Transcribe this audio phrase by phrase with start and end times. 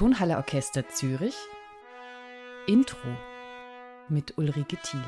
[0.00, 1.34] Tonhalle Orchester Zürich
[2.66, 2.96] Intro
[4.08, 5.04] mit Ulrike Thiele.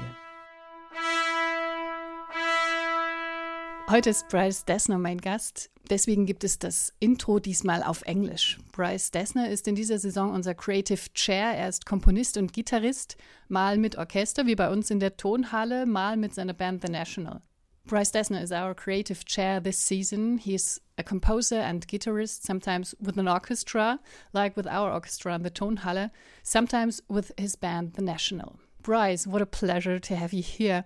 [3.89, 5.71] Heute ist Bryce Dessner mein Gast.
[5.89, 8.59] Deswegen gibt es das Intro diesmal auf Englisch.
[8.73, 11.55] Bryce Dessner ist in dieser Saison unser Creative Chair.
[11.57, 13.17] Er ist Komponist und Gitarrist,
[13.49, 17.41] mal mit Orchester wie bei uns in der Tonhalle, mal mit seiner Band The National.
[17.87, 20.37] Bryce Dessner is our creative chair this season.
[20.37, 24.01] He's a composer and guitarist, sometimes with an orchestra,
[24.33, 26.11] like with our orchestra in the Tonhalle,
[26.43, 28.59] sometimes with his band, The National.
[28.83, 30.85] Bryce, what a pleasure to have you here.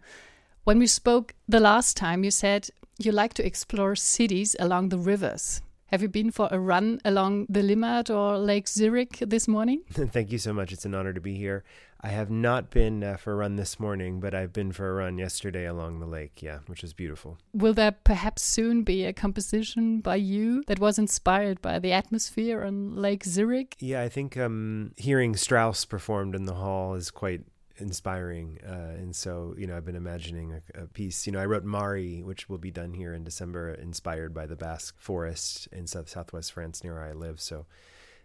[0.64, 4.98] When we spoke the last time, you said you like to explore cities along the
[4.98, 5.62] rivers.
[5.86, 9.82] Have you been for a run along the Limmat or Lake Zurich this morning?
[9.90, 10.72] Thank you so much.
[10.72, 11.62] It's an honor to be here.
[12.00, 14.94] I have not been uh, for a run this morning, but I've been for a
[14.94, 17.38] run yesterday along the lake, yeah, which is beautiful.
[17.52, 22.62] Will there perhaps soon be a composition by you that was inspired by the atmosphere
[22.62, 23.76] on Lake Zurich?
[23.80, 27.42] Yeah, I think um, hearing Strauss performed in the hall is quite
[27.78, 28.58] inspiring.
[28.66, 31.26] Uh, and so, you know, I've been imagining a, a, piece.
[31.26, 34.56] You know, I wrote Mari, which will be done here in December, inspired by the
[34.56, 37.40] Basque forest in south southwest France near where I live.
[37.40, 37.66] So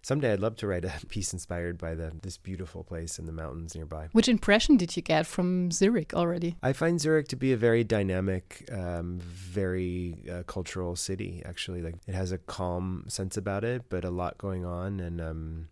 [0.01, 3.31] someday I'd love to write a piece inspired by the, this beautiful place in the
[3.31, 4.09] mountains nearby.
[4.11, 6.55] Which impression did you get from Zurich already?
[6.63, 11.41] I find Zurich to be a very dynamic, um, very uh, cultural city.
[11.45, 15.21] Actually, like it has a calm sense about it, but a lot going on, and
[15.21, 15.67] um,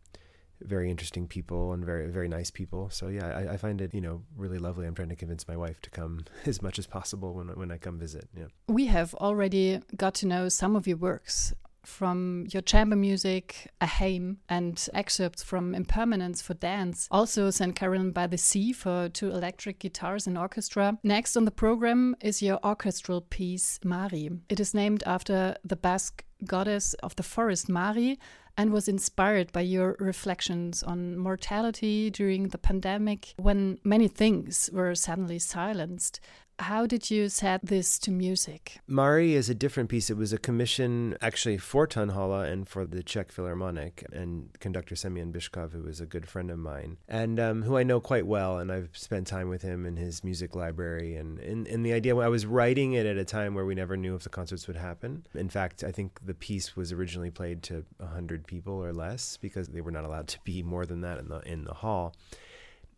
[0.61, 2.89] very interesting people and very very nice people.
[2.89, 4.85] So yeah, I, I, find it you know really lovely.
[4.85, 7.77] I'm trying to convince my wife to come as much as possible when when I
[7.77, 8.27] come visit.
[8.35, 11.53] Yeah, we have already got to know some of your works
[11.89, 17.07] from your chamber music, Aheym, and excerpts from Impermanence for dance.
[17.11, 17.75] Also, St.
[17.75, 20.97] Carolyn by the Sea for two electric guitars and orchestra.
[21.03, 24.29] Next on the program is your orchestral piece, Mari.
[24.47, 28.17] It is named after the Basque goddess of the forest, Mari,
[28.57, 34.95] and was inspired by your reflections on mortality during the pandemic when many things were
[34.95, 36.19] suddenly silenced.
[36.59, 38.79] How did you set this to music?
[38.85, 40.09] Mari is a different piece.
[40.09, 45.31] It was a commission actually for Tonhalle and for the Czech Philharmonic and conductor Semyon
[45.31, 48.59] Bychkov, who is a good friend of mine and um, who I know quite well.
[48.59, 51.15] And I've spent time with him in his music library.
[51.15, 53.95] And in, in the idea, I was writing it at a time where we never
[53.95, 55.25] knew if the concerts would happen.
[55.33, 59.69] In fact, I think the piece was originally played to 100 people or less because
[59.69, 62.13] they were not allowed to be more than that in the, in the hall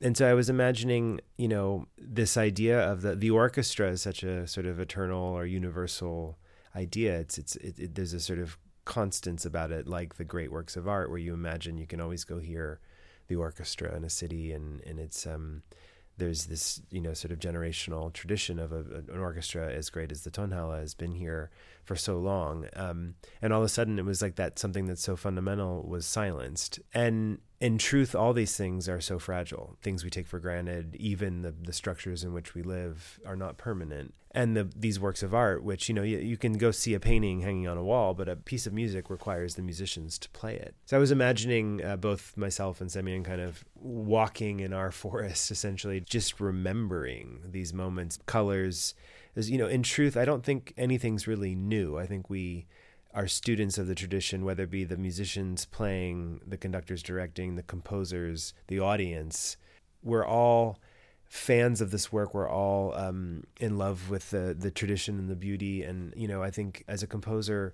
[0.02, 4.24] and so I was imagining, you know, this idea of the the orchestra is such
[4.24, 6.38] a sort of eternal or universal
[6.76, 7.20] idea.
[7.20, 10.76] It's it's it, it, there's a sort of constance about it, like the great works
[10.76, 12.80] of art, where you imagine you can always go hear
[13.28, 15.64] the orchestra in a city, and and it's um
[16.22, 18.80] there's this you know sort of generational tradition of a,
[19.12, 21.50] an orchestra as great as the Tonhalle has been here
[21.84, 25.02] for so long, um, and all of a sudden it was like that something that's
[25.02, 29.78] so fundamental was silenced, and in truth, all these things are so fragile.
[29.82, 33.58] Things we take for granted, even the, the structures in which we live, are not
[33.58, 34.14] permanent.
[34.34, 37.02] And the, these works of art, which you know you, you, can go see a
[37.02, 40.56] painting hanging on a wall, but a piece of music requires the musicians to play
[40.56, 40.74] it.
[40.86, 45.52] So I was imagining uh, both myself and Semyon kind of walking in our forest,
[45.52, 48.94] essentially, just remembering these moments, colors.
[49.36, 51.98] As you know, in truth, I don't think anything's really new.
[51.98, 52.68] I think we
[53.14, 57.64] are students of the tradition, whether it be the musicians playing, the conductors directing, the
[57.64, 59.58] composers, the audience.
[60.02, 60.80] We're all
[61.32, 62.34] fans of this work.
[62.34, 65.82] We're all um, in love with the the tradition and the beauty.
[65.82, 67.74] And you know, I think as a composer,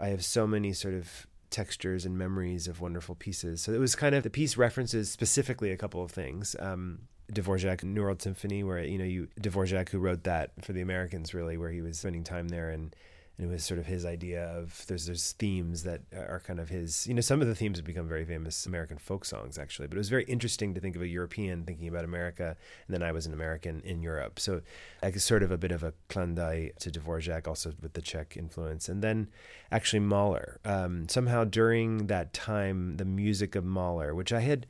[0.00, 3.60] I have so many sort of textures and memories of wonderful pieces.
[3.60, 6.56] So it was kind of the piece references specifically a couple of things.
[6.58, 7.00] Um,
[7.30, 11.34] Dvorak New World Symphony, where you know you Dvorak who wrote that for the Americans,
[11.34, 12.96] really, where he was spending time there and
[13.36, 16.68] and it was sort of his idea of there's there's themes that are kind of
[16.68, 19.88] his you know some of the themes have become very famous American folk songs actually
[19.88, 22.56] but it was very interesting to think of a European thinking about America
[22.86, 24.38] and then I was an American in Europe.
[24.38, 24.60] So
[25.02, 28.88] like sort of a bit of a d'oeil to Dvorak also with the Czech influence
[28.88, 29.28] and then
[29.72, 30.60] actually Mahler.
[30.64, 34.66] Um, somehow during that time the music of Mahler which I had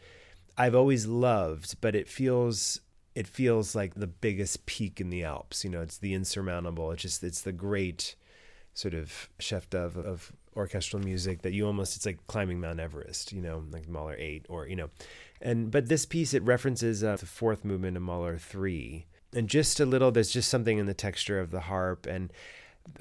[0.56, 2.80] I've always loved but it feels
[3.14, 5.64] it feels like the biggest peak in the Alps.
[5.64, 6.90] You know it's the insurmountable.
[6.92, 8.16] It's just it's the great
[8.74, 13.32] sort of chef d'oeuvre of orchestral music that you almost it's like climbing Mount Everest,
[13.32, 14.90] you know, like Mahler eight or you know,
[15.40, 19.80] and but this piece it references uh, the fourth movement of Mahler three, and just
[19.80, 20.10] a little.
[20.10, 22.32] There's just something in the texture of the harp and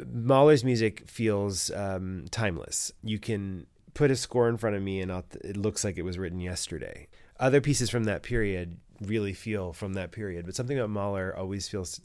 [0.05, 2.91] Mahler's music feels um, timeless.
[3.03, 6.03] You can put a score in front of me and I'll, it looks like it
[6.03, 7.07] was written yesterday.
[7.39, 11.67] Other pieces from that period really feel from that period, but something about Mahler always
[11.67, 11.99] feels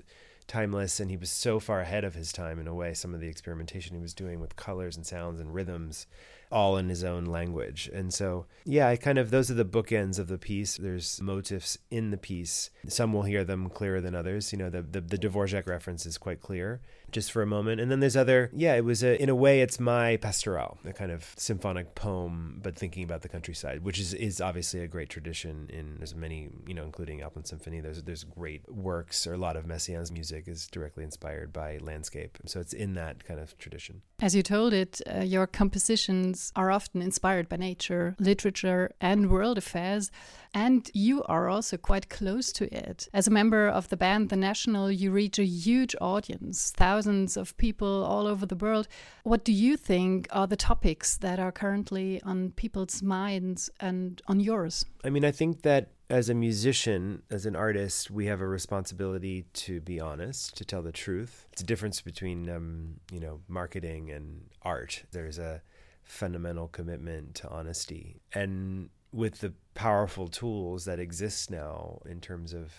[0.48, 3.20] timeless and he was so far ahead of his time in a way some of
[3.20, 6.06] the experimentation he was doing with colors and sounds and rhythms
[6.50, 7.90] all in his own language.
[7.92, 10.76] And so yeah i kind of those are the bookends of the piece.
[10.76, 12.70] There's motifs in the piece.
[12.88, 14.52] Some will hear them clearer than others.
[14.52, 16.80] You know the the, the dvorak reference is quite clear
[17.12, 17.80] just for a moment.
[17.80, 20.92] And then there's other, yeah, it was a, in a way, it's my pastoral, a
[20.92, 25.08] kind of symphonic poem, but thinking about the countryside, which is, is obviously a great
[25.08, 29.38] tradition in, there's many, you know, including Alpine Symphony, there's, there's great works or a
[29.38, 32.38] lot of Messiaen's music is directly inspired by landscape.
[32.46, 34.02] So it's in that kind of tradition.
[34.20, 39.58] As you told it, uh, your compositions are often inspired by nature, literature, and world
[39.58, 40.10] affairs.
[40.58, 43.08] And you are also quite close to it.
[43.14, 47.56] As a member of the band The National, you reach a huge audience, thousands of
[47.58, 48.88] people all over the world.
[49.22, 54.40] What do you think are the topics that are currently on people's minds and on
[54.40, 54.84] yours?
[55.04, 59.44] I mean, I think that as a musician, as an artist, we have a responsibility
[59.52, 61.46] to be honest, to tell the truth.
[61.52, 65.04] It's a difference between, um, you know, marketing and art.
[65.12, 65.62] There's a
[66.02, 68.22] fundamental commitment to honesty.
[68.32, 72.72] And with the powerful tools that exist now in terms of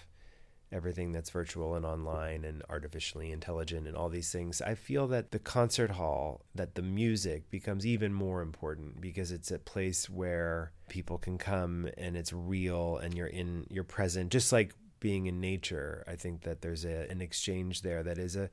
[0.72, 5.31] everything that's virtual and online and artificially intelligent and all these things, I feel that
[5.31, 10.72] the concert hall, that the music becomes even more important because it's a place where
[10.88, 15.40] people can come and it's real and you're in you're present just like being in
[15.40, 16.04] nature.
[16.08, 18.50] I think that there's a, an exchange there that is a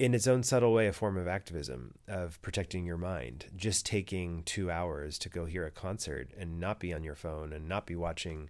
[0.00, 3.44] in its own subtle way, a form of activism of protecting your mind.
[3.54, 7.52] Just taking two hours to go hear a concert and not be on your phone
[7.52, 8.48] and not be watching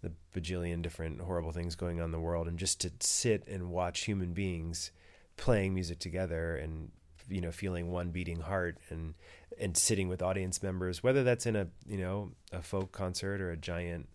[0.00, 3.70] the bajillion different horrible things going on in the world, and just to sit and
[3.70, 4.90] watch human beings
[5.36, 6.90] playing music together and
[7.28, 9.12] you know feeling one beating heart and
[9.60, 13.50] and sitting with audience members, whether that's in a you know a folk concert or
[13.50, 14.08] a giant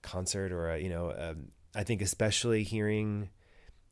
[0.00, 3.28] concert or a you know um, I think especially hearing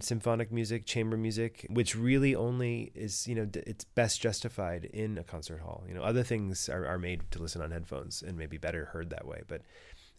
[0.01, 5.25] symphonic music, chamber music, which really only is, you know, it's best justified in a
[5.25, 5.83] concert hall.
[5.89, 9.11] You know, other things are, are made to listen on headphones and maybe better heard
[9.11, 9.43] that way.
[9.49, 9.63] But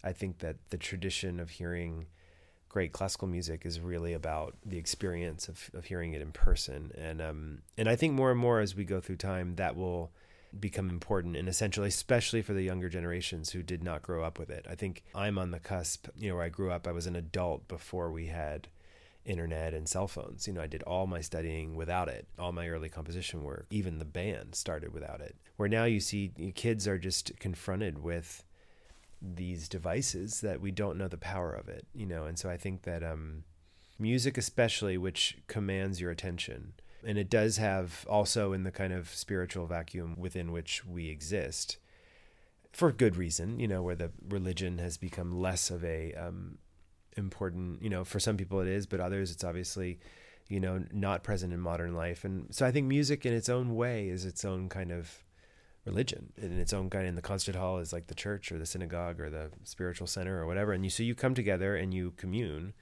[0.04, 2.08] I think that the tradition of hearing
[2.68, 6.92] great classical music is really about the experience of, of hearing it in person.
[6.98, 10.12] And, um, and I think more and more as we go through time, that will
[10.60, 14.50] become important and essential, especially for the younger generations who did not grow up with
[14.50, 14.66] it.
[14.70, 17.16] I think I'm on the cusp, you know, where I grew up, I was an
[17.16, 18.68] adult before we had
[19.25, 20.48] internet and cell phones.
[20.48, 22.27] You know, I did all my studying without it.
[22.38, 25.36] All my early composition work, even the band started without it.
[25.57, 28.44] Where now you see kids are just confronted with
[29.21, 32.25] these devices that we don't know the power of it, you know.
[32.25, 33.44] And so I think that um,
[33.98, 36.74] music, especially, which commands your attention,
[37.06, 41.77] and it does have also in the kind of spiritual vacuum within which we exist,
[42.71, 46.57] for good reason, you know, where the religion has become less of a um,
[47.19, 50.00] important you know for some people it is but others it's obviously
[50.48, 52.25] you know not present in modern life.
[52.25, 55.24] And so i think music in its own way is its own kind of
[55.86, 56.33] religion.
[56.38, 59.19] In its own kind in the concert hall is like the church or the synagogue
[59.19, 60.74] or the spiritual center or whatever.
[60.74, 62.74] And you so you come together and you commune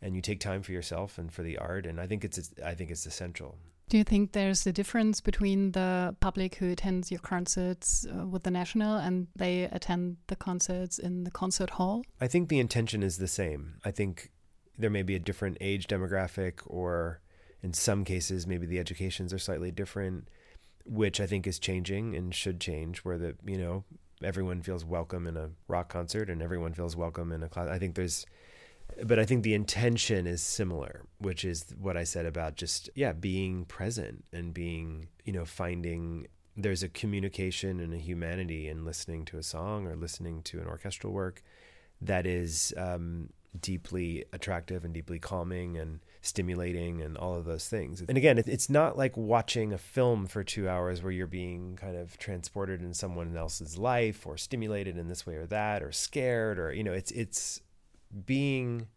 [0.00, 1.86] and you take time for yourself and for the art.
[1.86, 3.58] And i think it's i think it's essential
[3.88, 8.42] do you think there's a difference between the public who attends your concerts uh, with
[8.42, 12.02] the National and they attend the concerts in the concert hall?
[12.20, 13.74] I think the intention is the same.
[13.84, 14.30] I think
[14.78, 17.20] there may be a different age demographic, or
[17.62, 20.28] in some cases, maybe the educations are slightly different,
[20.84, 23.84] which I think is changing and should change, where the, you know,
[24.22, 27.68] everyone feels welcome in a rock concert and everyone feels welcome in a class.
[27.68, 28.24] I think there's
[29.02, 33.12] but I think the intention is similar, which is what I said about just yeah
[33.12, 36.26] being present and being you know finding
[36.56, 40.66] there's a communication and a humanity in listening to a song or listening to an
[40.66, 41.42] orchestral work
[42.00, 43.28] that is um,
[43.60, 48.02] deeply attractive and deeply calming and stimulating and all of those things.
[48.08, 51.96] And again, it's not like watching a film for two hours where you're being kind
[51.96, 56.58] of transported in someone else's life or stimulated in this way or that or scared
[56.58, 57.60] or you know it's it's
[58.26, 58.88] being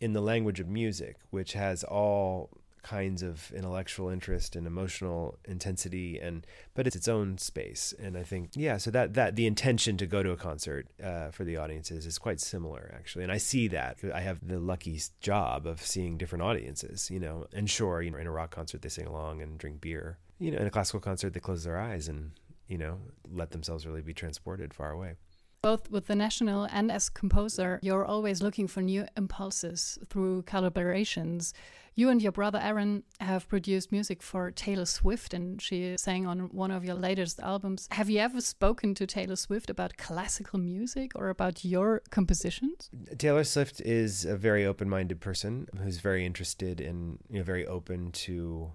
[0.00, 2.50] in the language of music, which has all
[2.82, 7.92] kinds of intellectual interest and emotional intensity and but it's its own space.
[8.00, 11.30] And i think yeah so that that the intention to go to a concert uh,
[11.30, 13.24] for the audiences is quite similar actually.
[13.24, 13.98] And i see that.
[14.14, 18.18] I have the lucky job of seeing different audiences you know and sure you know
[18.18, 20.18] in a rock concert they sing along and drink beer.
[20.38, 22.32] You know in a classical concert they close their eyes and
[22.66, 22.98] you know
[23.30, 25.16] let themselves really be transported far away
[25.62, 31.52] Both with the National and as composer, you're always looking for new impulses through collaborations.
[31.94, 36.48] You and your brother Aaron have produced music for Taylor Swift, and she sang on
[36.52, 37.88] one of your latest albums.
[37.90, 42.88] Have you ever spoken to Taylor Swift about classical music or about your compositions?
[43.18, 47.66] Taylor Swift is a very open minded person who's very interested in, you know, very
[47.66, 48.72] open to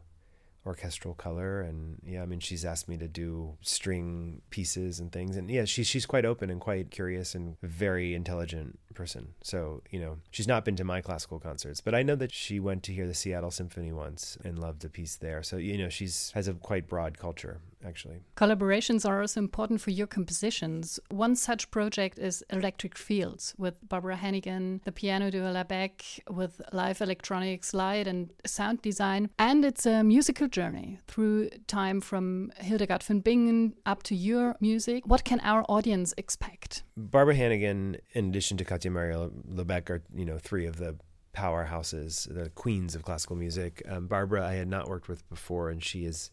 [0.65, 1.61] orchestral color.
[1.61, 5.35] And yeah i mean she's asked me to do string pieces and things.
[5.35, 9.99] And yeah she's she's quite open and quite curious and very intelligent person so you
[9.99, 12.93] know she's not been to my classical concerts but i know that she went to
[12.93, 16.47] hear the seattle symphony once and loved a piece there so you know she's has
[16.47, 18.21] a quite broad culture actually.
[18.35, 20.99] Collaborations are also important for your compositions.
[21.09, 27.01] One such project is Electric Fields with Barbara Hannigan, the piano duo Labèque, with live
[27.01, 29.29] electronics, light and sound design.
[29.39, 35.05] And it's a musical journey through time from Hildegard von Bingen up to your music.
[35.05, 36.83] What can our audience expect?
[36.97, 40.95] Barbara Hannigan, in addition to Katia Maria Labèque, are you know three of the
[41.35, 43.81] powerhouses, the queens of classical music.
[43.87, 46.31] Um, Barbara, I had not worked with before, and she is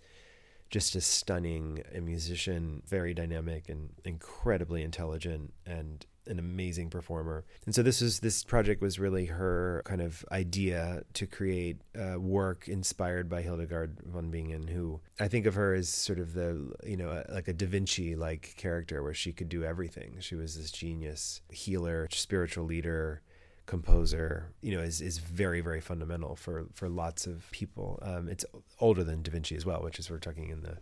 [0.71, 7.45] just a stunning musician, very dynamic and incredibly intelligent and an amazing performer.
[7.67, 12.19] And so this is this project was really her kind of idea to create uh,
[12.21, 16.73] work inspired by Hildegard von Bingen, who I think of her as sort of the
[16.85, 20.17] you know like a Da Vinci like character where she could do everything.
[20.21, 23.23] She was this genius healer, spiritual leader,
[23.67, 27.99] composer, you know, is, is very, very fundamental for, for lots of people.
[28.03, 28.45] Um, it's
[28.81, 30.79] older than Da Vinci as well, which is we're talking in the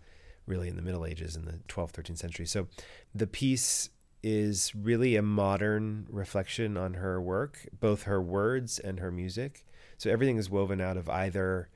[0.46, 2.46] really in the Middle Ages in the 12th, 13th century.
[2.46, 2.66] So
[3.14, 3.90] the piece
[4.22, 9.64] is really a modern reflection on her work, both her words and her music.
[9.98, 11.68] So everything is woven out of either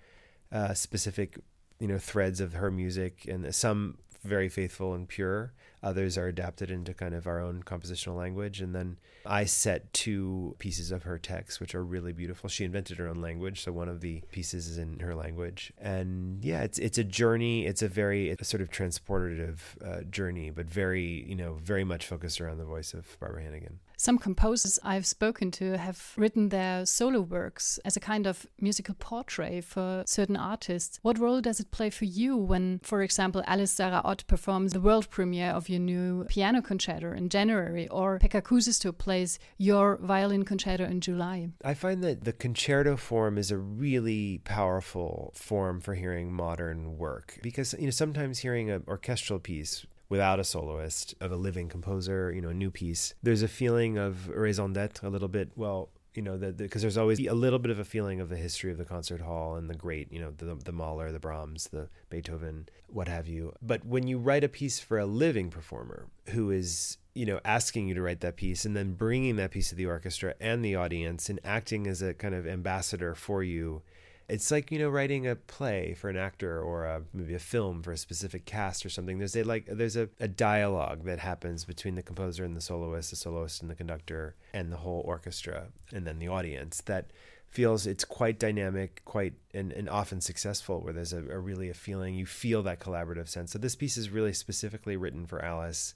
[0.53, 1.39] uh, specific,
[1.79, 5.53] you know, threads of her music, and some very faithful and pure,
[5.85, 8.61] Others are adapted into kind of our own compositional language.
[8.61, 12.49] And then I set two pieces of her text, which are really beautiful.
[12.49, 15.73] She invented her own language, so one of the pieces is in her language.
[15.79, 17.67] And yeah, it's it's a journey.
[17.67, 21.85] It's a very it's a sort of transportative uh, journey, but very you know very
[21.85, 23.79] much focused around the voice of Barbara Hannigan.
[23.97, 28.95] Some composers I've spoken to have written their solo works as a kind of musical
[28.95, 30.99] portrait for certain artists.
[31.03, 34.81] What role does it play for you when, for example, Alice Sara Ott performs the
[34.81, 40.45] world premiere of your new piano concerto in January, or Pekka Kuusisto plays your violin
[40.45, 41.49] concerto in July?
[41.65, 47.39] I find that the concerto form is a really powerful form for hearing modern work
[47.43, 52.31] because you know sometimes hearing an orchestral piece without a soloist of a living composer,
[52.33, 53.15] you know, a new piece.
[53.21, 55.51] There's a feeling of raison d'être a little bit.
[55.57, 58.37] Well, you know, because the, there's always a little bit of a feeling of the
[58.37, 61.67] history of the concert hall and the great, you know, the the Mahler, the Brahms,
[61.73, 63.55] the Beethoven, what have you.
[63.61, 67.89] But when you write a piece for a living performer who is you know asking
[67.89, 70.77] you to write that piece and then bringing that piece to the orchestra and the
[70.77, 73.83] audience and acting as a kind of ambassador for you
[74.29, 77.83] it's like you know writing a play for an actor or a, maybe a film
[77.83, 79.19] for a specific cast or something.
[79.19, 83.11] There's a like there's a, a dialogue that happens between the composer and the soloist
[83.11, 87.11] the soloist and the conductor and the whole orchestra and then the audience that
[87.49, 91.75] feels it's quite dynamic quite and, and often successful where there's a, a really a
[91.75, 93.53] feeling you feel that collaborative sense.
[93.53, 95.95] So this piece is really specifically written for alice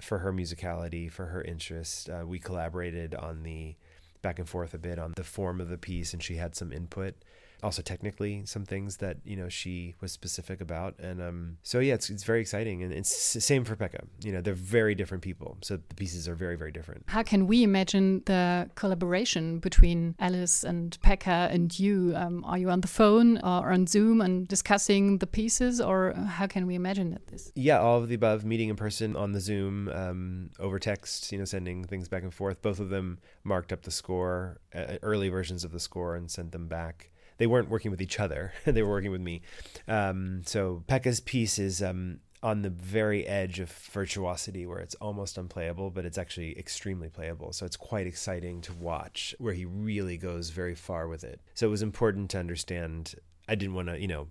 [0.00, 2.08] for her musicality for her interest.
[2.08, 3.74] Uh, we collaborated on the
[4.22, 6.72] back and forth a bit on the form of the piece and she had some
[6.72, 7.14] input
[7.62, 10.94] also technically some things that you know she was specific about.
[10.98, 12.82] And um so yeah it's, it's very exciting.
[12.82, 13.12] And it's
[13.44, 14.04] same for Pekka.
[14.22, 15.58] You know they're very different people.
[15.62, 17.04] So the pieces are very very different.
[17.06, 22.12] How can we imagine the collaboration between Alice and Pekka and you?
[22.16, 26.46] Um, are you on the phone or on Zoom and discussing the pieces or how
[26.46, 27.52] can we imagine this?
[27.54, 31.38] Yeah all of the above meeting in person on the Zoom um, over text you
[31.38, 35.28] know sending things back and forth both of them marked up the score uh, early
[35.28, 37.09] versions of the score and sent them back
[37.40, 39.40] they weren't working with each other; they were working with me.
[39.88, 45.38] Um, so Pekka's piece is um, on the very edge of virtuosity, where it's almost
[45.38, 47.54] unplayable, but it's actually extremely playable.
[47.54, 51.40] So it's quite exciting to watch, where he really goes very far with it.
[51.54, 53.14] So it was important to understand.
[53.48, 54.28] I didn't want to, you know,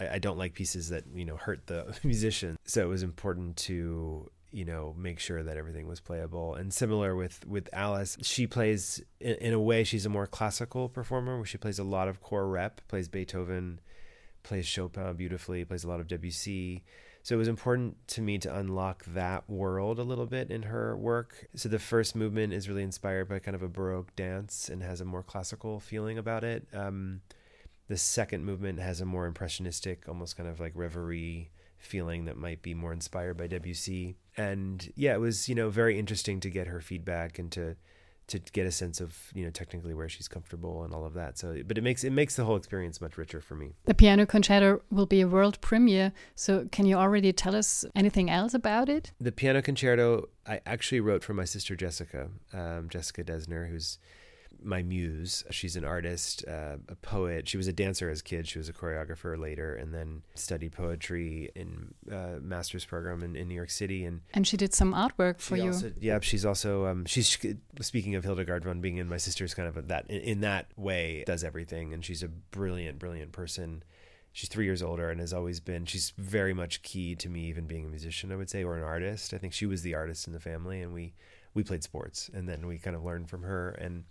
[0.00, 2.58] I, I don't like pieces that you know hurt the musician.
[2.64, 6.54] So it was important to you know make sure that everything was playable.
[6.54, 10.88] And similar with with alice she plays in, in, a way she's a more classical
[10.88, 13.80] performer where she plays a lot of core rep plays beethoven
[14.42, 16.84] plays chopin beautifully plays a lot of debussy.
[17.22, 20.96] So it was important to me to unlock that world a little bit in her
[20.96, 21.48] work.
[21.54, 25.02] So the first movement is really inspired by kind of a baroque dance and has
[25.02, 26.66] a more classical feeling about it.
[26.72, 27.20] Um,
[27.88, 32.62] the second movement has a more impressionistic almost kind of like reverie feeling that might
[32.62, 34.16] be more inspired by Debussy.
[34.36, 37.76] And yeah, it was, you know, very interesting to get her feedback and to
[38.30, 41.36] to get a sense of you know technically where she's comfortable and all of that.
[41.36, 43.74] So, but it makes it makes the whole experience much richer for me.
[43.86, 46.12] The piano concerto will be a world premiere.
[46.36, 49.12] So, can you already tell us anything else about it?
[49.20, 53.98] The piano concerto I actually wrote for my sister Jessica, um, Jessica Dessner, who's
[54.62, 55.44] my muse.
[55.50, 57.48] She's an artist, uh, a poet.
[57.48, 58.46] She was a dancer as a kid.
[58.48, 63.48] She was a choreographer later, and then studied poetry in uh, master's program in, in,
[63.48, 64.04] New York City.
[64.04, 65.68] And and she did some artwork for you.
[65.68, 67.38] Also, yeah, she's also um, she's
[67.80, 69.08] speaking of Hildegard von Bingen.
[69.08, 72.28] My sister's kind of a, that in, in that way does everything, and she's a
[72.28, 73.82] brilliant, brilliant person
[74.32, 77.66] she's three years older and has always been she's very much key to me even
[77.66, 80.26] being a musician i would say or an artist i think she was the artist
[80.26, 81.12] in the family and we
[81.54, 84.04] we played sports and then we kind of learned from her and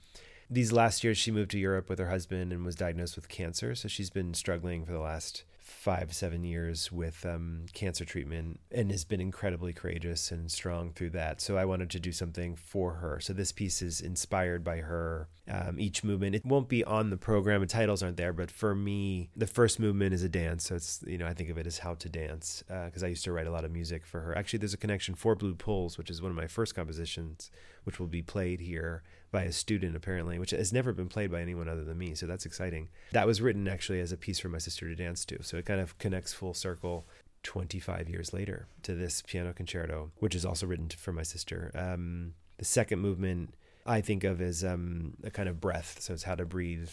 [0.49, 3.75] these last years she moved to Europe with her husband and was diagnosed with cancer.
[3.75, 8.91] So she's been struggling for the last five, seven years with um, cancer treatment and
[8.91, 11.39] has been incredibly courageous and strong through that.
[11.39, 13.19] So I wanted to do something for her.
[13.19, 15.29] So this piece is inspired by her.
[15.49, 18.75] Um, each movement, it won't be on the program, the titles aren't there, but for
[18.75, 20.67] me, the first movement is a dance.
[20.67, 23.09] So it's, you know, I think of it as how to dance because uh, I
[23.09, 24.37] used to write a lot of music for her.
[24.37, 27.51] Actually, there's a connection for Blue Pulls, which is one of my first compositions,
[27.83, 31.41] which will be played here by a student apparently, which has never been played by
[31.41, 32.15] anyone other than me.
[32.15, 32.89] So that's exciting.
[33.11, 35.43] That was written actually as a piece for my sister to dance to.
[35.43, 37.05] So it kind of connects full circle
[37.43, 41.71] 25 years later to this piano concerto, which is also written for my sister.
[41.75, 43.53] Um, the second movement
[43.85, 45.97] I think of as um, a kind of breath.
[46.01, 46.89] So it's how to breathe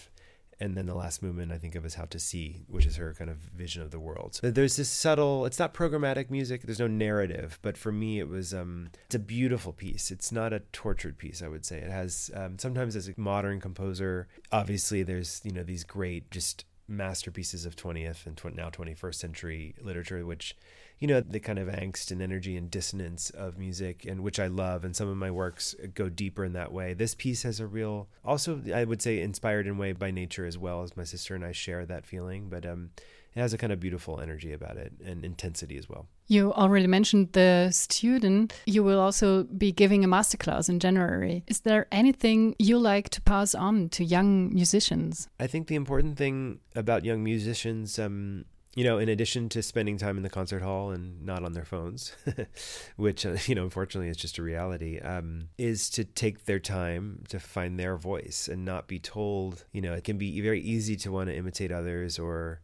[0.59, 3.15] and then the last movement I think of is How to See, which is her
[3.15, 4.41] kind of vision of the world.
[4.43, 5.45] There's this subtle.
[5.45, 6.63] It's not programmatic music.
[6.63, 8.55] There's no narrative, but for me, it was.
[8.55, 10.11] Um, it's a beautiful piece.
[10.11, 11.43] It's not a tortured piece.
[11.43, 12.31] I would say it has.
[12.35, 17.77] Um, sometimes as a modern composer, obviously there's you know these great just masterpieces of
[17.77, 20.57] 20th and tw- now 21st century literature, which
[20.99, 24.47] you know, the kind of angst and energy and dissonance of music, and which I
[24.47, 24.85] love.
[24.85, 26.95] And some of my works go deeper in that way.
[26.95, 30.57] This piece has a real, also, I would say, inspired in way by nature as
[30.57, 32.49] well as my sister and I share that feeling.
[32.49, 32.91] But um,
[33.37, 36.07] it has a kind of beautiful energy about it and intensity as well.
[36.27, 38.55] You already mentioned the student.
[38.65, 41.45] You will also be giving a masterclass in January.
[41.47, 45.29] Is there anything you like to pass on to young musicians?
[45.39, 49.97] I think the important thing about young musicians, um, you know, in addition to spending
[49.97, 52.15] time in the concert hall and not on their phones,
[52.97, 57.25] which, uh, you know, unfortunately is just a reality, um, is to take their time
[57.31, 60.95] to find their voice and not be told, you know, it can be very easy
[60.95, 62.61] to want to imitate others or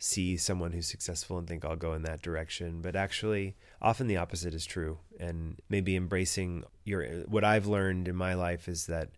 [0.00, 2.82] see someone who's successful and think I'll go in that direction.
[2.82, 4.98] But actually, often the opposite is true.
[5.20, 9.10] And maybe embracing your, what I've learned in my life is that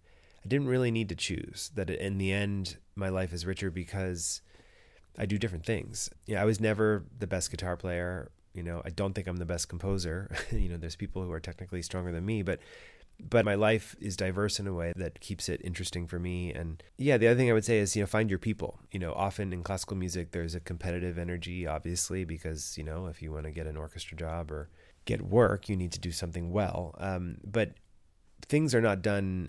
[0.44, 4.42] I didn't really need to choose, that in the end, my life is richer because
[5.18, 6.10] I do different things.
[6.26, 8.30] Yeah, I was never the best guitar player.
[8.52, 10.34] You know, I don't think I'm the best composer.
[10.50, 12.60] you know, there's people who are technically stronger than me, but
[13.20, 16.82] but my life is diverse in a way that keeps it interesting for me and
[16.98, 19.12] yeah the other thing i would say is you know find your people you know
[19.12, 23.44] often in classical music there's a competitive energy obviously because you know if you want
[23.44, 24.68] to get an orchestra job or
[25.04, 27.74] get work you need to do something well um, but
[28.42, 29.48] things are not done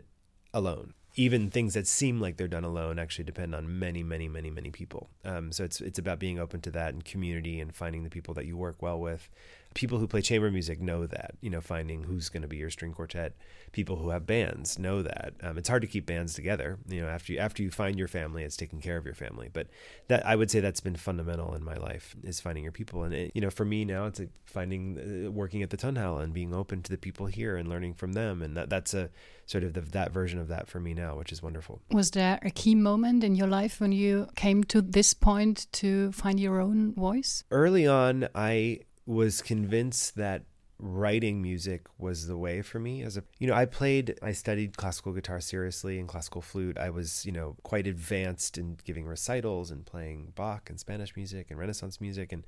[0.54, 4.50] alone even things that seem like they're done alone actually depend on many, many, many,
[4.50, 5.10] many people.
[5.24, 8.34] Um, so it's it's about being open to that and community and finding the people
[8.34, 9.30] that you work well with
[9.76, 12.72] people who play chamber music know that you know finding who's going to be your
[12.72, 13.34] string quartet.
[13.74, 15.34] People who have bands know that.
[15.44, 18.08] Um, it's hard to keep bands together you know after you after you find your
[18.08, 19.50] family it's taking care of your family.
[19.54, 19.68] But
[20.08, 23.04] that i would say that's been fundamental in my life is finding your people.
[23.04, 26.20] And it, you know for me now it's like finding uh, working at the Tonhalle
[26.20, 28.42] and being open to the people here and learning from them.
[28.42, 29.10] And that that's a
[29.46, 31.82] sort of the, that version of that for me now which is wonderful.
[31.92, 36.12] Was there a key moment in your life when you came to this point to
[36.14, 37.44] find your own voice?
[37.52, 40.44] Early on i was convinced that
[40.78, 44.76] writing music was the way for me as a you know I played I studied
[44.76, 46.78] classical guitar seriously and classical flute.
[46.78, 51.48] I was you know quite advanced in giving recitals and playing Bach and Spanish music
[51.50, 52.34] and renaissance music.
[52.34, 52.44] And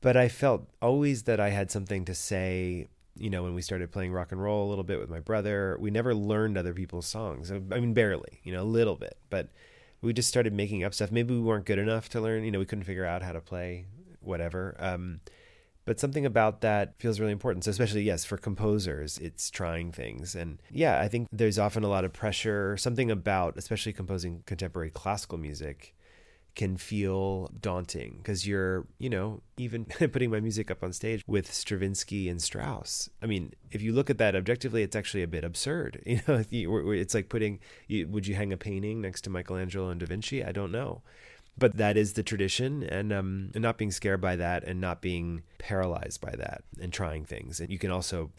[0.00, 3.92] but I felt always that I had something to say you know when we started
[3.92, 5.76] playing rock and roll a little bit with my brother.
[5.78, 7.52] We never learned other people's songs.
[7.52, 9.50] I mean barely you know a little bit but
[10.00, 11.12] we just started making up stuff.
[11.12, 13.42] Maybe we weren't good enough to learn you know we couldn't figure out how to
[13.42, 13.84] play
[14.20, 14.74] whatever.
[14.78, 15.20] Um
[15.84, 17.64] but something about that feels really important.
[17.64, 20.34] So especially yes, for composers, it's trying things.
[20.34, 24.90] And yeah, I think there's often a lot of pressure, something about especially composing contemporary
[24.90, 25.94] classical music
[26.54, 31.52] can feel daunting because you're, you know, even putting my music up on stage with
[31.52, 33.08] Stravinsky and Strauss.
[33.22, 36.02] I mean, if you look at that objectively, it's actually a bit absurd.
[36.12, 36.44] You know,
[36.92, 40.44] it's like putting, would you hang a painting next to Michelangelo and Da Vinci?
[40.44, 41.02] I don't know
[41.56, 45.00] but that is the tradition and um and not being scared by that and not
[45.02, 47.60] being paralyzed by that and trying things.
[47.60, 48.30] And you can also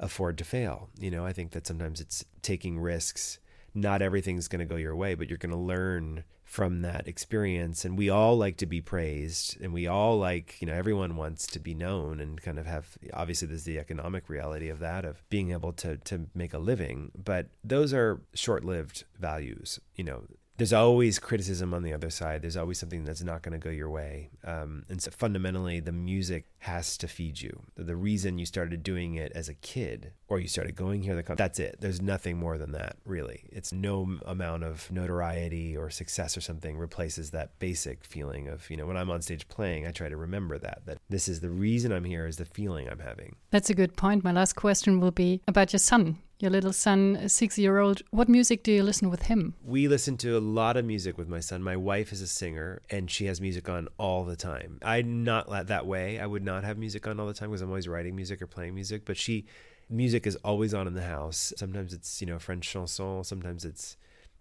[0.00, 0.90] afford to fail.
[0.98, 3.38] You know i think that sometimes it's taking risks.
[3.74, 7.84] Not everything's going to go your way but you're going to learn from that experience.
[7.84, 11.46] And we all like to be praised and we all like you know everyone wants
[11.48, 15.22] to be known and kind of have obviously there's the economic reality of that of
[15.28, 17.12] being able to to make a living.
[17.14, 20.24] But those are short-lived values you know
[20.58, 22.42] there's always criticism on the other side.
[22.42, 24.30] There's always something that's not going to go your way.
[24.44, 27.62] Um, and so fundamentally, the music has to feed you.
[27.76, 31.60] The reason you started doing it as a kid or you started going here, that's
[31.60, 31.76] it.
[31.80, 33.44] There's nothing more than that, really.
[33.52, 38.76] It's no amount of notoriety or success or something replaces that basic feeling of, you
[38.76, 41.50] know, when I'm on stage playing, I try to remember that, that this is the
[41.50, 43.36] reason I'm here is the feeling I'm having.
[43.52, 44.24] That's a good point.
[44.24, 48.02] My last question will be about your son your little son, six year old.
[48.10, 49.54] What music do you listen with him?
[49.64, 51.62] We listen to a lot of music with my son.
[51.62, 54.78] My wife is a singer and she has music on all the time.
[54.82, 56.20] I'm not that way.
[56.20, 58.46] I would not have music on all the time because I'm always writing music or
[58.46, 59.46] playing music, but she,
[59.90, 61.52] music is always on in the house.
[61.56, 63.96] Sometimes it's, you know, French chanson, sometimes it's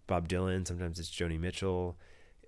[0.05, 1.97] Bob Dylan, sometimes it's Joni Mitchell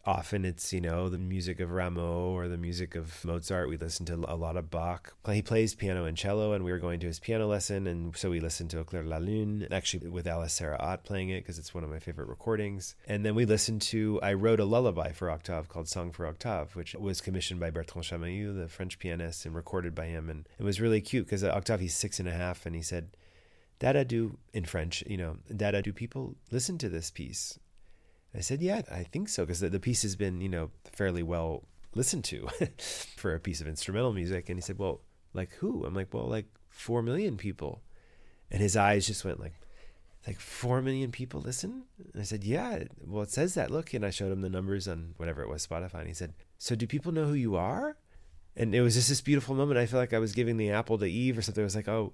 [0.09, 3.69] often it's you know the music of Rameau or the music of Mozart.
[3.69, 5.13] We listen to a lot of Bach.
[5.31, 8.31] He plays piano and cello, and we were going to his piano lesson, and so
[8.31, 11.41] we listened to Au clair de la lune, actually with Alice Sara Ott playing it
[11.41, 12.95] because it's one of my favorite recordings.
[13.07, 16.75] And then we listened to I wrote a lullaby for octave called Song for Octave,
[16.75, 20.63] which was commissioned by Bertrand Chamayou, the French pianist, and recorded by him, and it
[20.63, 23.09] was really cute because uh, Octave he's six and a half, and he said.
[23.77, 27.57] Dada, do in French, you know, Dada, do people listen to this piece?
[28.35, 31.23] I said, yeah, I think so, because the, the piece has been, you know, fairly
[31.23, 31.63] well
[31.95, 32.47] listened to
[33.15, 34.49] for a piece of instrumental music.
[34.49, 35.01] And he said, well,
[35.33, 35.85] like who?
[35.85, 37.81] I'm like, well, like four million people.
[38.51, 39.53] And his eyes just went like,
[40.27, 41.83] like four million people listen.
[42.13, 43.71] And I said, yeah, well, it says that.
[43.71, 46.33] Look, and I showed him the numbers on whatever it was, Spotify, and he said,
[46.57, 47.97] so do people know who you are?
[48.55, 49.79] And it was just this beautiful moment.
[49.79, 51.63] I feel like I was giving the apple to Eve or something.
[51.63, 52.13] I was like, oh,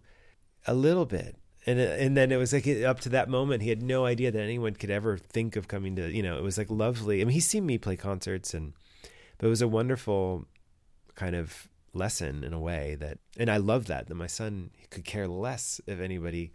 [0.68, 3.82] a little bit and and then it was like up to that moment he had
[3.82, 6.70] no idea that anyone could ever think of coming to you know it was like
[6.70, 7.22] lovely.
[7.22, 8.74] I mean he's seen me play concerts and
[9.38, 10.46] but it was a wonderful
[11.16, 15.06] kind of lesson in a way that and i love that that my son could
[15.06, 16.52] care less if anybody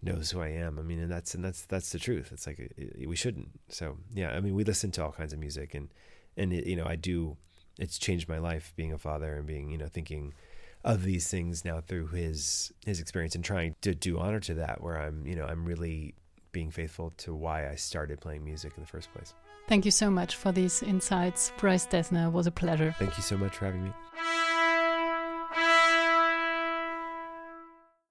[0.00, 0.78] knows who i am.
[0.78, 2.30] I mean and that's and that's that's the truth.
[2.32, 2.72] It's like
[3.06, 3.48] we shouldn't.
[3.68, 5.88] So yeah i mean we listen to all kinds of music and
[6.36, 7.36] and it, you know i do
[7.78, 10.32] it's changed my life being a father and being you know thinking
[10.88, 14.82] of these things now through his his experience and trying to do honor to that
[14.82, 16.14] where I'm you know I'm really
[16.50, 19.34] being faithful to why I started playing music in the first place.
[19.68, 21.52] Thank you so much for these insights.
[21.58, 22.94] Bryce Dessner was a pleasure.
[22.98, 23.92] Thank you so much for having me.